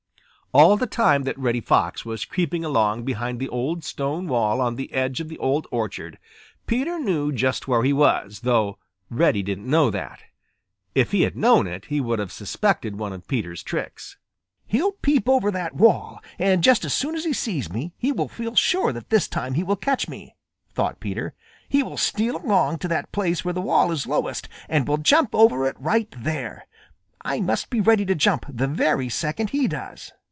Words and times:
All 0.53 0.75
the 0.75 0.85
time 0.85 1.23
that 1.23 1.39
Reddy 1.39 1.61
Fox 1.61 2.03
was 2.03 2.25
creeping 2.25 2.65
along 2.65 3.03
behind 3.05 3.39
the 3.39 3.47
old 3.47 3.85
stone 3.85 4.27
wall 4.27 4.59
on 4.59 4.75
the 4.75 4.91
edge 4.91 5.21
of 5.21 5.29
the 5.29 5.37
Old 5.37 5.65
Orchard, 5.71 6.19
Peter 6.67 6.99
knew 6.99 7.31
just 7.31 7.69
where 7.69 7.83
he 7.83 7.93
was, 7.93 8.41
though 8.41 8.77
Reddy 9.09 9.43
didn't 9.43 9.69
know 9.69 9.89
that. 9.91 10.19
If 10.93 11.13
he 11.13 11.21
had 11.21 11.37
known 11.37 11.67
it, 11.67 11.85
he 11.85 12.01
would 12.01 12.19
have 12.19 12.33
suspected 12.33 12.97
one 12.97 13.13
of 13.13 13.29
Peter's 13.29 13.63
tricks. 13.63 14.17
"He'll 14.65 14.91
peep 14.91 15.29
over 15.29 15.51
that 15.51 15.73
wall, 15.75 16.19
and 16.37 16.61
just 16.61 16.83
as 16.83 16.93
soon 16.93 17.15
as 17.15 17.23
he 17.23 17.31
sees 17.31 17.71
me, 17.71 17.93
he 17.97 18.11
will 18.11 18.27
feel 18.27 18.53
sure 18.57 18.91
that 18.91 19.09
this 19.09 19.29
time 19.29 19.53
he 19.53 19.63
will 19.63 19.77
catch 19.77 20.09
me," 20.09 20.35
thought 20.73 20.99
Peter. 20.99 21.33
"He 21.69 21.81
will 21.81 21.95
steal 21.95 22.35
along 22.35 22.79
to 22.79 22.89
that 22.89 23.13
place 23.13 23.45
where 23.45 23.53
the 23.53 23.61
wall 23.61 23.89
is 23.89 24.05
lowest 24.05 24.49
and 24.67 24.85
will 24.85 24.97
jump 24.97 25.33
over 25.33 25.65
it 25.65 25.77
right 25.79 26.13
there. 26.17 26.67
I 27.21 27.39
must 27.39 27.69
be 27.69 27.79
ready 27.79 28.05
to 28.05 28.15
jump 28.15 28.45
the 28.49 28.67
very 28.67 29.07
second 29.07 29.51
he 29.51 29.69
does." 29.69 30.11